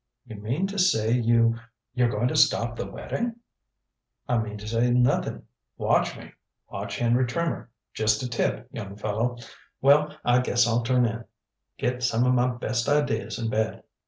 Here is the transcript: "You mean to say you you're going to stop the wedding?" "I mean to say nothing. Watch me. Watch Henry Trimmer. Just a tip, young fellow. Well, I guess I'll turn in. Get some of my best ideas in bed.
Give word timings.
"You 0.25 0.37
mean 0.37 0.65
to 0.65 0.79
say 0.79 1.11
you 1.11 1.59
you're 1.93 2.09
going 2.09 2.27
to 2.29 2.35
stop 2.35 2.75
the 2.75 2.87
wedding?" 2.89 3.35
"I 4.27 4.39
mean 4.39 4.57
to 4.57 4.67
say 4.67 4.89
nothing. 4.89 5.43
Watch 5.77 6.17
me. 6.17 6.33
Watch 6.71 6.97
Henry 6.97 7.27
Trimmer. 7.27 7.69
Just 7.93 8.23
a 8.23 8.27
tip, 8.27 8.67
young 8.71 8.95
fellow. 8.95 9.37
Well, 9.79 10.17
I 10.25 10.39
guess 10.41 10.65
I'll 10.65 10.81
turn 10.81 11.05
in. 11.05 11.25
Get 11.77 12.01
some 12.01 12.23
of 12.25 12.33
my 12.33 12.47
best 12.55 12.89
ideas 12.89 13.37
in 13.37 13.51
bed. 13.51 13.83